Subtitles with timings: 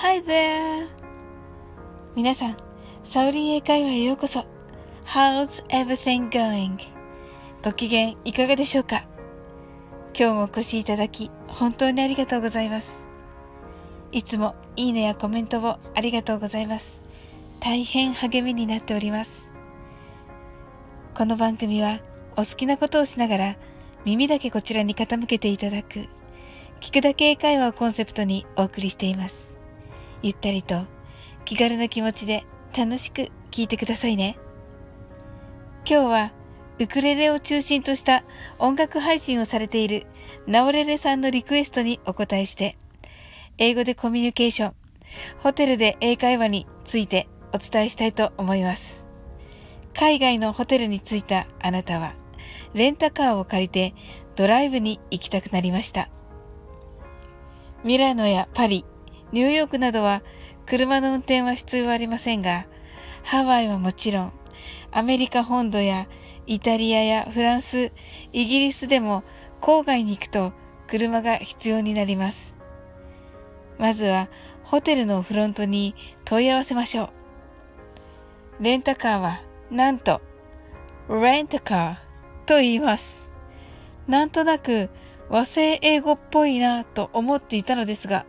[0.00, 0.86] Hi there!
[2.14, 2.56] 皆さん、
[3.02, 4.46] サウリン英会話へようこそ。
[5.04, 6.78] How's everything going?
[7.64, 9.02] ご機嫌いかがでしょうか？
[10.16, 13.02] 今日もお越しいただき、本当にありがとうございます。
[14.12, 17.00] いつもいいねやコメントをありがとうございます。
[17.58, 19.50] 大変励みになっております。
[21.16, 21.98] この番組は
[22.36, 23.56] お好きなことをしながら
[24.04, 26.06] 耳だけこちらに傾けていただく
[26.80, 29.57] 聞くだけ英会話をコンセプトにお送りしています。
[30.22, 30.86] ゆったりと
[31.44, 32.44] 気軽な気持ちで
[32.76, 34.38] 楽しく聞いてくださいね。
[35.88, 36.32] 今日は
[36.80, 38.24] ウクレレを中心とした
[38.58, 40.06] 音楽配信をされている
[40.46, 42.76] ナオレレさんのリクエストにお答えして、
[43.56, 44.74] 英語でコミュニケーション、
[45.38, 49.06] ホテルで英会話についてお伝えしたいと思います。
[49.94, 52.14] 海外のホテルに着いたあなたは、
[52.74, 53.94] レンタカーを借りて
[54.36, 56.08] ドライブに行きたくなりました。
[57.82, 58.84] ミラノやパリ、
[59.32, 60.22] ニューヨークなどは
[60.66, 62.66] 車の運転は必要ありませんが、
[63.24, 64.32] ハワイはもちろん、
[64.90, 66.06] アメリカ本土や
[66.46, 67.92] イタリアやフランス、
[68.32, 69.22] イギリスでも
[69.60, 70.52] 郊外に行くと
[70.86, 72.56] 車が必要になります。
[73.78, 74.28] まずは
[74.64, 77.04] ホテルのフロントに問い合わせましょ
[78.60, 78.64] う。
[78.64, 80.20] レンタカーはなんと、
[81.08, 81.96] レンタカー
[82.46, 83.30] と言います。
[84.06, 84.88] なんとなく
[85.28, 88.24] 和製英語っぽいなと思っていたのですが、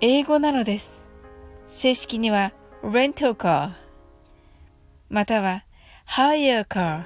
[0.00, 1.04] 英語なのです。
[1.68, 3.72] 正式には rental car
[5.08, 5.64] または
[6.06, 7.04] hire car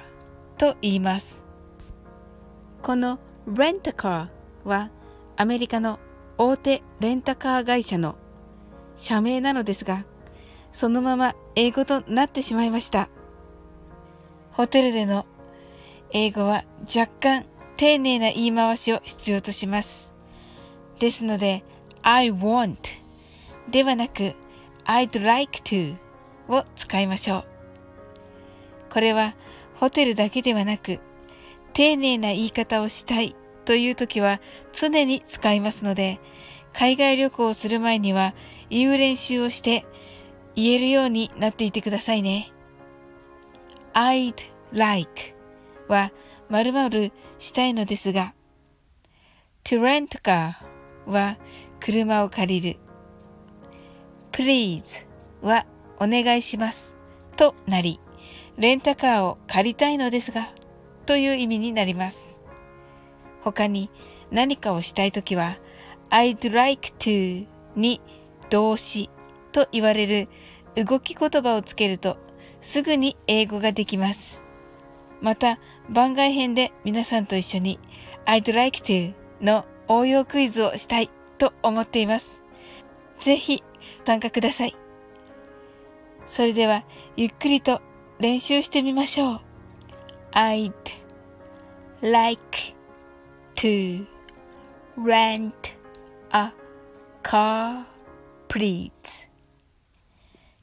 [0.57, 1.43] と言います。
[2.81, 4.27] この rent a car
[4.63, 4.89] は
[5.37, 5.99] アメリカの
[6.37, 8.15] 大手レンタカー会社の
[8.95, 10.05] 社名なのですが、
[10.71, 13.09] そのまま英語となってしまいました。
[14.51, 15.25] ホテルでの
[16.11, 17.45] 英語は若干
[17.77, 20.11] 丁寧な言い回しを必要とします。
[20.99, 21.63] ですので、
[22.11, 22.75] I want
[23.69, 24.33] ではなく
[24.85, 25.95] I'd like to
[26.47, 27.45] を使いましょう。
[28.91, 29.35] これは
[29.75, 30.99] ホテルだけではなく、
[31.73, 34.41] 丁寧な言い方をしたいという時は
[34.73, 36.19] 常に使いますので、
[36.73, 38.33] 海外旅行をする前には
[38.71, 39.85] 言う練習をして
[40.55, 42.51] 言えるようになっていてくださいね。
[43.93, 44.33] I'd
[44.73, 45.35] like
[45.87, 46.11] は
[46.49, 48.33] 〇〇したいのですが、
[49.63, 50.55] to rent car
[51.05, 51.37] は
[51.79, 52.79] 車を借りる。
[54.31, 55.05] please
[55.41, 55.65] は
[55.99, 56.95] お願いします
[57.35, 57.99] となり、
[58.57, 60.53] レンタカーを借りたいのですが
[61.05, 62.39] という意味になります。
[63.41, 63.89] 他に
[64.31, 65.57] 何かをしたいときは
[66.09, 68.01] I'd like to に
[68.49, 69.09] 動詞
[69.51, 70.27] と言われる
[70.75, 72.17] 動き言葉をつけると
[72.61, 74.39] すぐに英語ができます。
[75.21, 75.59] また
[75.89, 77.79] 番外編で皆さんと一緒に
[78.25, 82.43] I'd like to の応用クイズをしたいと思っています。
[83.19, 83.63] ぜひ
[84.05, 84.75] 参加ください。
[86.27, 86.83] それでは
[87.15, 87.81] ゆっくりと
[88.19, 89.41] 練習してみましょう。
[90.33, 90.71] I'd
[92.01, 92.75] like
[93.55, 94.05] to
[94.95, 95.53] rent
[96.31, 96.51] a
[97.23, 97.85] car,
[98.47, 98.91] please.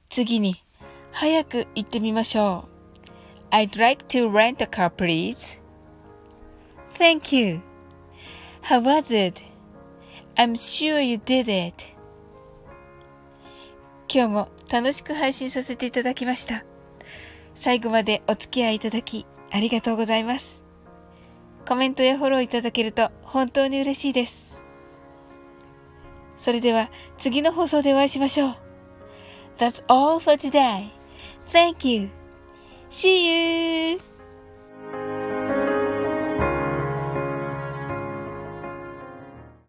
[0.08, 0.62] 次に
[1.12, 2.68] 早く言ってみましょ
[3.50, 3.54] う。
[3.54, 5.60] I'd like to rent a car, please.
[6.94, 7.60] Thank you.
[8.62, 9.45] How was it?
[10.36, 11.96] I'm sure you did it.
[14.12, 16.64] 今日も楽しく配信させていただきました。
[17.54, 20.62] 最後までお付き合いいただきありがとうございます。
[21.66, 24.44] コメントやフォローいただけると本当に嬉しいです。
[26.36, 28.56] それでは次の放送でお会いしましょう。
[29.58, 30.90] That's all for today.
[31.48, 32.10] Thank you.
[32.90, 34.15] See you!